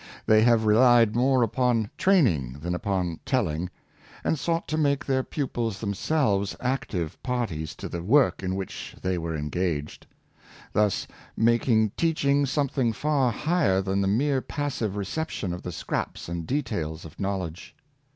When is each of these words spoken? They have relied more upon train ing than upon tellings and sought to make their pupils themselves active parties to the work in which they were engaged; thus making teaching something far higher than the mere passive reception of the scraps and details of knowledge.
They 0.25 0.41
have 0.41 0.65
relied 0.65 1.15
more 1.15 1.43
upon 1.43 1.91
train 1.95 2.25
ing 2.25 2.53
than 2.53 2.73
upon 2.73 3.19
tellings 3.23 3.69
and 4.23 4.39
sought 4.39 4.67
to 4.69 4.75
make 4.79 5.05
their 5.05 5.21
pupils 5.21 5.77
themselves 5.79 6.55
active 6.59 7.21
parties 7.21 7.75
to 7.75 7.87
the 7.87 8.01
work 8.01 8.41
in 8.41 8.55
which 8.55 8.95
they 9.03 9.19
were 9.19 9.35
engaged; 9.35 10.07
thus 10.73 11.05
making 11.37 11.91
teaching 11.97 12.47
something 12.47 12.93
far 12.93 13.31
higher 13.31 13.79
than 13.79 14.01
the 14.01 14.07
mere 14.07 14.41
passive 14.41 14.95
reception 14.95 15.53
of 15.53 15.61
the 15.61 15.71
scraps 15.71 16.27
and 16.27 16.47
details 16.47 17.05
of 17.05 17.19
knowledge. 17.19 17.75